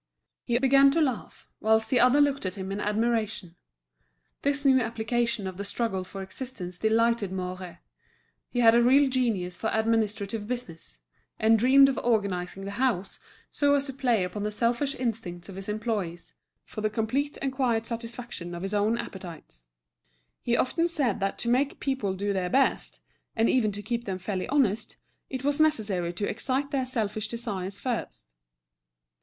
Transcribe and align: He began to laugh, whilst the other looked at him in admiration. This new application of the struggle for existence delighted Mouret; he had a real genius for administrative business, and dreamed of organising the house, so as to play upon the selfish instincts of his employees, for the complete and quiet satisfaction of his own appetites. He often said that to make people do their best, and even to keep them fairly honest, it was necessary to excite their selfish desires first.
He 0.45 0.57
began 0.57 0.89
to 0.93 0.99
laugh, 0.99 1.47
whilst 1.59 1.91
the 1.91 1.99
other 1.99 2.19
looked 2.19 2.43
at 2.47 2.55
him 2.55 2.71
in 2.71 2.79
admiration. 2.79 3.55
This 4.41 4.65
new 4.65 4.79
application 4.79 5.45
of 5.45 5.57
the 5.57 5.63
struggle 5.63 6.03
for 6.03 6.23
existence 6.23 6.79
delighted 6.79 7.31
Mouret; 7.31 7.77
he 8.49 8.61
had 8.61 8.73
a 8.73 8.81
real 8.81 9.07
genius 9.07 9.55
for 9.55 9.69
administrative 9.71 10.47
business, 10.47 10.97
and 11.39 11.59
dreamed 11.59 11.87
of 11.87 11.99
organising 11.99 12.65
the 12.65 12.81
house, 12.83 13.19
so 13.51 13.75
as 13.75 13.85
to 13.85 13.93
play 13.93 14.23
upon 14.23 14.41
the 14.41 14.51
selfish 14.51 14.95
instincts 14.95 15.49
of 15.49 15.55
his 15.55 15.69
employees, 15.69 16.33
for 16.63 16.81
the 16.81 16.89
complete 16.89 17.37
and 17.39 17.53
quiet 17.53 17.85
satisfaction 17.85 18.55
of 18.55 18.63
his 18.63 18.73
own 18.73 18.97
appetites. 18.97 19.67
He 20.41 20.57
often 20.57 20.87
said 20.87 21.19
that 21.19 21.37
to 21.37 21.47
make 21.47 21.79
people 21.79 22.15
do 22.15 22.33
their 22.33 22.49
best, 22.49 23.01
and 23.35 23.47
even 23.47 23.71
to 23.73 23.83
keep 23.83 24.05
them 24.05 24.17
fairly 24.17 24.47
honest, 24.47 24.97
it 25.29 25.43
was 25.43 25.59
necessary 25.59 26.11
to 26.13 26.27
excite 26.27 26.71
their 26.71 26.87
selfish 26.87 27.27
desires 27.27 27.77
first. 27.79 28.33